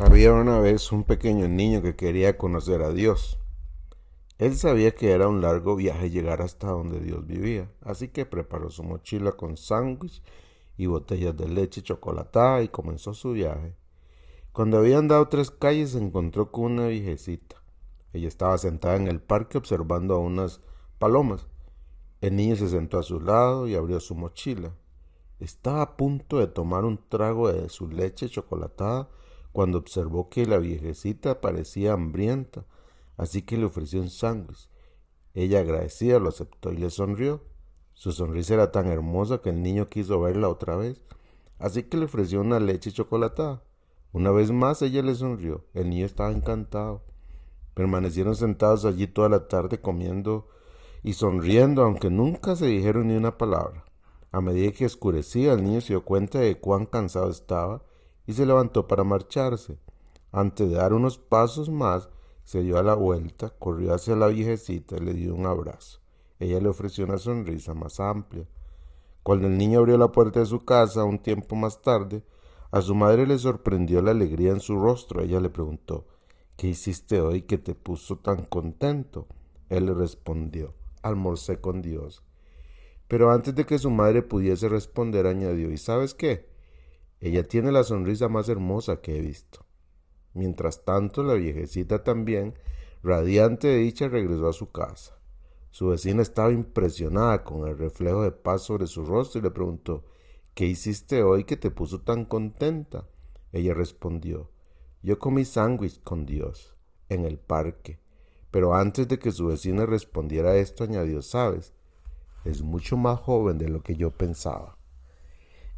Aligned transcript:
Había 0.00 0.32
una 0.32 0.60
vez 0.60 0.92
un 0.92 1.02
pequeño 1.02 1.48
niño 1.48 1.82
que 1.82 1.96
quería 1.96 2.38
conocer 2.38 2.82
a 2.82 2.92
Dios. 2.92 3.40
Él 4.38 4.54
sabía 4.56 4.94
que 4.94 5.10
era 5.10 5.26
un 5.26 5.40
largo 5.40 5.74
viaje 5.74 6.08
llegar 6.08 6.40
hasta 6.40 6.68
donde 6.68 7.00
Dios 7.00 7.26
vivía, 7.26 7.68
así 7.82 8.06
que 8.06 8.24
preparó 8.24 8.70
su 8.70 8.84
mochila 8.84 9.32
con 9.32 9.56
sándwich 9.56 10.22
y 10.76 10.86
botellas 10.86 11.36
de 11.36 11.48
leche 11.48 11.82
chocolatada 11.82 12.62
y 12.62 12.68
comenzó 12.68 13.12
su 13.12 13.32
viaje. 13.32 13.74
Cuando 14.52 14.78
había 14.78 14.98
andado 14.98 15.26
tres 15.26 15.50
calles 15.50 15.90
se 15.90 15.98
encontró 15.98 16.52
con 16.52 16.74
una 16.74 16.86
viejecita. 16.86 17.56
Ella 18.12 18.28
estaba 18.28 18.56
sentada 18.56 18.94
en 18.94 19.08
el 19.08 19.20
parque 19.20 19.58
observando 19.58 20.14
a 20.14 20.18
unas 20.18 20.60
palomas. 21.00 21.48
El 22.20 22.36
niño 22.36 22.54
se 22.54 22.68
sentó 22.68 23.00
a 23.00 23.02
su 23.02 23.20
lado 23.20 23.66
y 23.66 23.74
abrió 23.74 23.98
su 23.98 24.14
mochila. 24.14 24.76
Estaba 25.40 25.82
a 25.82 25.96
punto 25.96 26.38
de 26.38 26.46
tomar 26.46 26.84
un 26.84 27.00
trago 27.08 27.52
de 27.52 27.68
su 27.68 27.88
leche 27.88 28.28
chocolatada 28.28 29.08
cuando 29.52 29.78
observó 29.78 30.28
que 30.28 30.46
la 30.46 30.58
viejecita 30.58 31.40
parecía 31.40 31.92
hambrienta, 31.92 32.64
así 33.16 33.42
que 33.42 33.56
le 33.56 33.64
ofreció 33.64 34.00
un 34.00 34.10
sándwich. 34.10 34.68
Ella 35.34 35.60
agradecida 35.60 36.18
lo 36.18 36.28
aceptó 36.28 36.72
y 36.72 36.76
le 36.76 36.90
sonrió. 36.90 37.42
Su 37.94 38.12
sonrisa 38.12 38.54
era 38.54 38.72
tan 38.72 38.86
hermosa 38.86 39.38
que 39.42 39.50
el 39.50 39.62
niño 39.62 39.88
quiso 39.88 40.20
verla 40.20 40.48
otra 40.48 40.76
vez, 40.76 41.04
así 41.58 41.84
que 41.84 41.96
le 41.96 42.04
ofreció 42.04 42.40
una 42.40 42.60
leche 42.60 42.92
chocolatada. 42.92 43.62
Una 44.12 44.30
vez 44.30 44.50
más 44.50 44.82
ella 44.82 45.02
le 45.02 45.14
sonrió. 45.14 45.64
El 45.74 45.90
niño 45.90 46.06
estaba 46.06 46.30
encantado. 46.30 47.02
Permanecieron 47.74 48.36
sentados 48.36 48.84
allí 48.84 49.06
toda 49.06 49.28
la 49.28 49.48
tarde 49.48 49.80
comiendo 49.80 50.48
y 51.02 51.12
sonriendo, 51.12 51.82
aunque 51.82 52.10
nunca 52.10 52.56
se 52.56 52.66
dijeron 52.66 53.08
ni 53.08 53.16
una 53.16 53.38
palabra. 53.38 53.84
A 54.32 54.40
medida 54.40 54.72
que 54.72 54.86
oscurecía, 54.86 55.52
el 55.52 55.62
niño 55.62 55.80
se 55.80 55.92
dio 55.92 56.04
cuenta 56.04 56.38
de 56.38 56.58
cuán 56.58 56.86
cansado 56.86 57.30
estaba 57.30 57.82
y 58.28 58.34
se 58.34 58.44
levantó 58.44 58.86
para 58.86 59.04
marcharse. 59.04 59.78
Antes 60.30 60.68
de 60.68 60.76
dar 60.76 60.92
unos 60.92 61.16
pasos 61.16 61.70
más, 61.70 62.10
se 62.44 62.62
dio 62.62 62.76
a 62.78 62.82
la 62.82 62.94
vuelta, 62.94 63.48
corrió 63.58 63.94
hacia 63.94 64.16
la 64.16 64.26
viejecita 64.26 64.96
y 64.98 65.00
le 65.00 65.14
dio 65.14 65.34
un 65.34 65.46
abrazo. 65.46 66.00
Ella 66.38 66.60
le 66.60 66.68
ofreció 66.68 67.06
una 67.06 67.16
sonrisa 67.16 67.72
más 67.72 68.00
amplia. 68.00 68.46
Cuando 69.22 69.46
el 69.46 69.56
niño 69.56 69.78
abrió 69.78 69.96
la 69.96 70.12
puerta 70.12 70.40
de 70.40 70.46
su 70.46 70.62
casa 70.66 71.04
un 71.04 71.20
tiempo 71.20 71.56
más 71.56 71.80
tarde, 71.80 72.22
a 72.70 72.82
su 72.82 72.94
madre 72.94 73.26
le 73.26 73.38
sorprendió 73.38 74.02
la 74.02 74.10
alegría 74.10 74.50
en 74.50 74.60
su 74.60 74.78
rostro. 74.78 75.22
Ella 75.22 75.40
le 75.40 75.48
preguntó 75.48 76.06
¿Qué 76.58 76.68
hiciste 76.68 77.22
hoy 77.22 77.42
que 77.42 77.56
te 77.56 77.74
puso 77.74 78.18
tan 78.18 78.44
contento? 78.44 79.26
Él 79.70 79.86
le 79.86 79.94
respondió 79.94 80.74
Almorcé 81.00 81.62
con 81.62 81.80
Dios. 81.80 82.22
Pero 83.06 83.30
antes 83.30 83.54
de 83.54 83.64
que 83.64 83.78
su 83.78 83.88
madre 83.88 84.20
pudiese 84.20 84.68
responder, 84.68 85.26
añadió 85.26 85.70
¿Y 85.70 85.78
sabes 85.78 86.12
qué? 86.12 86.57
Ella 87.20 87.46
tiene 87.46 87.72
la 87.72 87.82
sonrisa 87.82 88.28
más 88.28 88.48
hermosa 88.48 89.00
que 89.00 89.18
he 89.18 89.20
visto. 89.20 89.66
Mientras 90.34 90.84
tanto, 90.84 91.22
la 91.22 91.34
viejecita 91.34 92.04
también, 92.04 92.54
radiante 93.02 93.68
de 93.68 93.78
dicha, 93.78 94.08
regresó 94.08 94.48
a 94.48 94.52
su 94.52 94.70
casa. 94.70 95.18
Su 95.70 95.88
vecina 95.88 96.22
estaba 96.22 96.52
impresionada 96.52 97.44
con 97.44 97.66
el 97.68 97.76
reflejo 97.76 98.22
de 98.22 98.32
paz 98.32 98.62
sobre 98.62 98.86
su 98.86 99.04
rostro 99.04 99.40
y 99.40 99.42
le 99.42 99.50
preguntó 99.50 100.04
¿Qué 100.54 100.66
hiciste 100.66 101.22
hoy 101.22 101.44
que 101.44 101.56
te 101.56 101.70
puso 101.70 102.00
tan 102.00 102.24
contenta? 102.24 103.06
Ella 103.52 103.74
respondió 103.74 104.50
Yo 105.02 105.18
comí 105.18 105.44
sándwich 105.44 106.02
con 106.02 106.24
Dios 106.26 106.74
en 107.08 107.24
el 107.24 107.38
parque. 107.38 108.00
Pero 108.50 108.74
antes 108.74 109.06
de 109.08 109.18
que 109.18 109.30
su 109.30 109.46
vecina 109.46 109.86
respondiera 109.86 110.56
esto, 110.56 110.84
añadió 110.84 111.22
¿Sabes? 111.22 111.74
Es 112.44 112.62
mucho 112.62 112.96
más 112.96 113.20
joven 113.20 113.58
de 113.58 113.68
lo 113.68 113.82
que 113.82 113.94
yo 113.94 114.10
pensaba. 114.10 114.77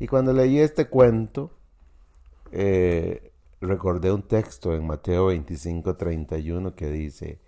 Y 0.01 0.07
cuando 0.07 0.33
leí 0.33 0.59
este 0.59 0.89
cuento, 0.89 1.51
eh, 2.53 3.33
recordé 3.61 4.11
un 4.11 4.23
texto 4.23 4.75
en 4.75 4.87
Mateo 4.87 5.27
25, 5.27 5.95
31 5.97 6.75
que 6.75 6.91
dice, 6.91 7.39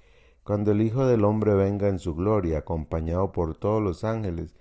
Cuando 0.45 0.73
el 0.73 0.83
Hijo 0.83 1.07
del 1.07 1.25
Hombre 1.25 1.55
venga 1.55 1.89
en 1.89 1.99
su 1.99 2.15
gloria, 2.15 2.59
acompañado 2.59 3.33
por 3.33 3.57
todos 3.57 3.83
los 3.83 4.05
ángeles, 4.05 4.55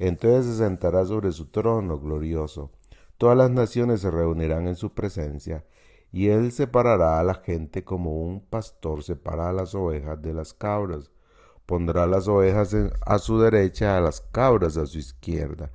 entonces 0.00 0.46
se 0.46 0.64
sentará 0.64 1.04
sobre 1.06 1.30
su 1.30 1.46
trono 1.46 2.00
glorioso. 2.00 2.72
Todas 3.16 3.38
las 3.38 3.52
naciones 3.52 4.00
se 4.00 4.10
reunirán 4.10 4.66
en 4.66 4.74
su 4.74 4.92
presencia, 4.92 5.64
y 6.10 6.30
él 6.30 6.50
separará 6.50 7.20
a 7.20 7.24
la 7.24 7.34
gente 7.34 7.84
como 7.84 8.24
un 8.24 8.40
pastor 8.40 9.04
separa 9.04 9.50
a 9.50 9.52
las 9.52 9.72
ovejas 9.76 10.20
de 10.20 10.34
las 10.34 10.52
cabras. 10.52 11.12
Pondrá 11.64 12.08
las 12.08 12.26
ovejas 12.26 12.74
a 13.02 13.18
su 13.18 13.38
derecha, 13.38 13.96
a 13.96 14.00
las 14.00 14.20
cabras 14.20 14.76
a 14.76 14.86
su 14.86 14.98
izquierda. 14.98 15.70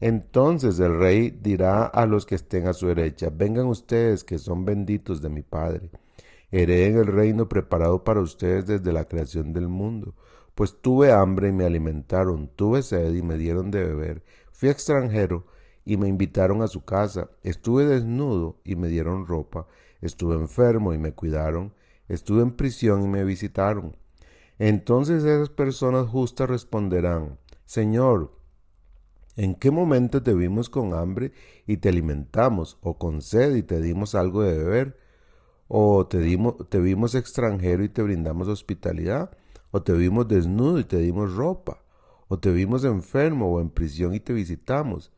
Entonces 0.00 0.78
el 0.78 0.98
rey 0.98 1.30
dirá 1.30 1.84
a 1.84 2.06
los 2.06 2.24
que 2.24 2.36
estén 2.36 2.68
a 2.68 2.72
su 2.72 2.86
derecha, 2.86 3.30
vengan 3.34 3.66
ustedes 3.66 4.22
que 4.22 4.38
son 4.38 4.64
benditos 4.64 5.20
de 5.20 5.28
mi 5.28 5.42
Padre, 5.42 5.90
hereden 6.52 6.98
el 6.98 7.06
reino 7.06 7.48
preparado 7.48 8.04
para 8.04 8.20
ustedes 8.20 8.66
desde 8.66 8.92
la 8.92 9.06
creación 9.06 9.52
del 9.52 9.68
mundo, 9.68 10.14
pues 10.54 10.80
tuve 10.80 11.12
hambre 11.12 11.48
y 11.48 11.52
me 11.52 11.64
alimentaron, 11.64 12.48
tuve 12.54 12.82
sed 12.82 13.12
y 13.14 13.22
me 13.22 13.36
dieron 13.36 13.70
de 13.72 13.84
beber, 13.84 14.24
fui 14.52 14.68
extranjero 14.68 15.46
y 15.84 15.96
me 15.96 16.06
invitaron 16.06 16.62
a 16.62 16.68
su 16.68 16.84
casa, 16.84 17.30
estuve 17.42 17.84
desnudo 17.84 18.60
y 18.62 18.76
me 18.76 18.88
dieron 18.88 19.26
ropa, 19.26 19.66
estuve 20.00 20.36
enfermo 20.36 20.94
y 20.94 20.98
me 20.98 21.12
cuidaron, 21.12 21.74
estuve 22.08 22.42
en 22.42 22.52
prisión 22.52 23.02
y 23.02 23.08
me 23.08 23.24
visitaron. 23.24 23.96
Entonces 24.60 25.24
esas 25.24 25.48
personas 25.48 26.06
justas 26.06 26.48
responderán, 26.48 27.38
Señor, 27.64 28.37
¿En 29.38 29.54
qué 29.54 29.70
momento 29.70 30.20
te 30.20 30.34
vimos 30.34 30.68
con 30.68 30.94
hambre 30.94 31.30
y 31.64 31.76
te 31.76 31.90
alimentamos, 31.90 32.76
o 32.82 32.98
con 32.98 33.22
sed 33.22 33.54
y 33.54 33.62
te 33.62 33.80
dimos 33.80 34.16
algo 34.16 34.42
de 34.42 34.58
beber? 34.58 34.98
¿O 35.68 36.08
te, 36.08 36.18
dimos, 36.18 36.56
vimos 36.72 37.14
extranjero 37.14 37.84
y 37.84 37.88
te 37.88 38.02
brindamos 38.02 38.48
hospitalidad? 38.48 39.30
¿O 39.70 39.80
te 39.80 39.92
vimos 39.92 40.26
desnudo 40.26 40.80
y 40.80 40.84
te 40.84 40.96
dimos 40.98 41.36
ropa? 41.36 41.84
¿O 42.26 42.40
te 42.40 42.50
vimos 42.50 42.82
enfermo 42.82 43.52
o 43.52 43.60
en 43.60 43.70
prisión 43.70 44.12
y 44.12 44.18
te 44.18 44.32
visitamos? 44.32 45.12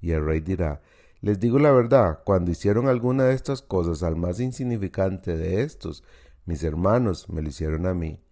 Y 0.00 0.12
el 0.12 0.24
rey 0.24 0.40
dirá, 0.40 0.80
les 1.20 1.38
digo 1.38 1.58
la 1.58 1.70
verdad, 1.70 2.20
cuando 2.24 2.52
hicieron 2.52 2.88
alguna 2.88 3.24
de 3.24 3.34
estas 3.34 3.60
cosas 3.60 4.02
al 4.02 4.16
más 4.16 4.40
insignificante 4.40 5.36
de 5.36 5.60
estos, 5.60 6.02
mis 6.46 6.64
hermanos 6.64 7.28
me 7.28 7.42
lo 7.42 7.50
hicieron 7.50 7.84
a 7.84 7.92
mí. 7.92 8.25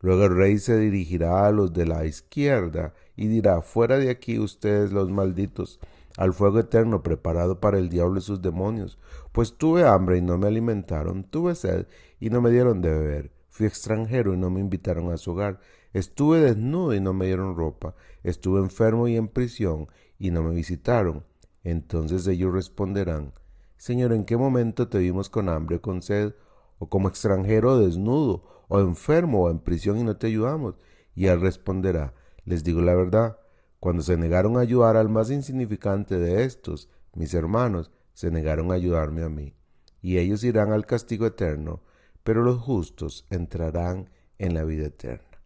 Luego 0.00 0.24
el 0.24 0.36
rey 0.36 0.58
se 0.58 0.78
dirigirá 0.78 1.46
a 1.46 1.52
los 1.52 1.72
de 1.72 1.86
la 1.86 2.06
izquierda 2.06 2.94
y 3.16 3.28
dirá, 3.28 3.60
fuera 3.60 3.98
de 3.98 4.10
aquí 4.10 4.38
ustedes 4.38 4.92
los 4.92 5.10
malditos, 5.10 5.78
al 6.16 6.32
fuego 6.32 6.58
eterno 6.58 7.02
preparado 7.02 7.60
para 7.60 7.78
el 7.78 7.88
diablo 7.88 8.18
y 8.18 8.22
sus 8.22 8.42
demonios, 8.42 8.98
pues 9.32 9.56
tuve 9.56 9.86
hambre 9.86 10.18
y 10.18 10.22
no 10.22 10.38
me 10.38 10.48
alimentaron, 10.48 11.24
tuve 11.24 11.54
sed 11.54 11.86
y 12.18 12.30
no 12.30 12.40
me 12.40 12.50
dieron 12.50 12.80
de 12.80 12.90
beber, 12.90 13.32
fui 13.48 13.66
extranjero 13.66 14.34
y 14.34 14.36
no 14.36 14.50
me 14.50 14.60
invitaron 14.60 15.12
a 15.12 15.18
su 15.18 15.32
hogar, 15.32 15.60
estuve 15.92 16.40
desnudo 16.40 16.94
y 16.94 17.00
no 17.00 17.12
me 17.12 17.26
dieron 17.26 17.56
ropa, 17.56 17.94
estuve 18.22 18.60
enfermo 18.60 19.06
y 19.06 19.16
en 19.16 19.28
prisión 19.28 19.88
y 20.18 20.30
no 20.30 20.42
me 20.42 20.54
visitaron. 20.54 21.24
Entonces 21.62 22.26
ellos 22.26 22.52
responderán, 22.52 23.32
Señor, 23.76 24.12
¿en 24.12 24.24
qué 24.24 24.36
momento 24.36 24.88
te 24.88 24.98
vimos 24.98 25.28
con 25.28 25.48
hambre 25.48 25.76
o 25.76 25.82
con 25.82 26.02
sed, 26.02 26.34
o 26.78 26.88
como 26.88 27.08
extranjero 27.08 27.78
desnudo, 27.78 28.59
o 28.70 28.80
enfermo, 28.80 29.42
o 29.42 29.50
en 29.50 29.58
prisión 29.58 29.98
y 29.98 30.04
no 30.04 30.16
te 30.16 30.28
ayudamos? 30.28 30.76
Y 31.14 31.26
él 31.26 31.40
responderá, 31.40 32.14
les 32.44 32.64
digo 32.64 32.80
la 32.80 32.94
verdad, 32.94 33.38
cuando 33.80 34.02
se 34.02 34.16
negaron 34.16 34.56
a 34.56 34.60
ayudar 34.60 34.96
al 34.96 35.08
más 35.08 35.30
insignificante 35.30 36.18
de 36.18 36.44
estos, 36.44 36.88
mis 37.14 37.34
hermanos, 37.34 37.90
se 38.14 38.30
negaron 38.30 38.70
a 38.70 38.74
ayudarme 38.74 39.24
a 39.24 39.28
mí. 39.28 39.54
Y 40.00 40.18
ellos 40.18 40.44
irán 40.44 40.72
al 40.72 40.86
castigo 40.86 41.26
eterno, 41.26 41.82
pero 42.22 42.42
los 42.42 42.58
justos 42.58 43.26
entrarán 43.28 44.08
en 44.38 44.54
la 44.54 44.64
vida 44.64 44.86
eterna. 44.86 45.42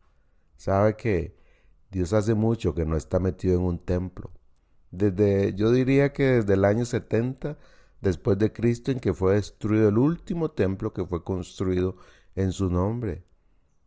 ¿Sabe 0.56 0.96
que 0.96 1.36
Dios 1.90 2.12
hace 2.12 2.34
mucho 2.34 2.74
que 2.74 2.84
no 2.84 2.96
está 2.96 3.20
metido 3.20 3.54
en 3.54 3.62
un 3.62 3.78
templo? 3.78 4.32
Desde, 4.90 5.54
yo 5.54 5.72
diría 5.72 6.12
que 6.12 6.24
desde 6.24 6.54
el 6.54 6.64
año 6.64 6.84
70 6.84 7.56
después 8.04 8.38
de 8.38 8.52
Cristo 8.52 8.92
en 8.92 9.00
que 9.00 9.14
fue 9.14 9.34
destruido 9.34 9.88
el 9.88 9.98
último 9.98 10.50
templo 10.50 10.92
que 10.92 11.04
fue 11.04 11.24
construido 11.24 11.96
en 12.34 12.52
su 12.52 12.70
nombre. 12.70 13.24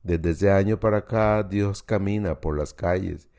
Desde 0.03 0.31
ese 0.31 0.51
año 0.51 0.79
para 0.79 0.99
acá 0.99 1.43
Dios 1.43 1.83
camina 1.83 2.39
por 2.39 2.57
las 2.57 2.73
calles, 2.73 3.29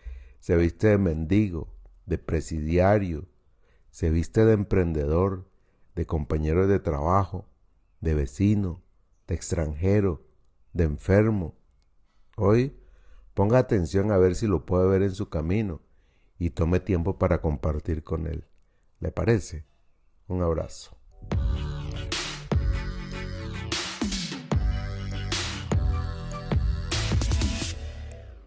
se 0.40 0.56
viste 0.56 0.88
de 0.88 0.98
mendigo, 0.98 1.74
de 2.06 2.18
presidiario, 2.18 3.26
se 3.90 4.10
viste 4.10 4.44
de 4.44 4.52
emprendedor, 4.52 5.48
de 5.94 6.06
compañero 6.06 6.66
de 6.66 6.78
trabajo, 6.78 7.48
de 8.00 8.14
vecino, 8.14 8.82
de 9.26 9.34
extranjero, 9.34 10.24
de 10.72 10.84
enfermo. 10.84 11.56
Hoy 12.36 12.78
ponga 13.34 13.58
atención 13.58 14.12
a 14.12 14.18
ver 14.18 14.34
si 14.34 14.46
lo 14.46 14.64
puede 14.64 14.88
ver 14.88 15.02
en 15.02 15.14
su 15.14 15.28
camino 15.28 15.80
y 16.38 16.50
tome 16.50 16.80
tiempo 16.80 17.18
para 17.18 17.40
compartir 17.40 18.04
con 18.04 18.26
él. 18.26 18.44
¿Le 19.00 19.10
parece? 19.10 19.64
Un 20.28 20.42
abrazo. 20.42 20.97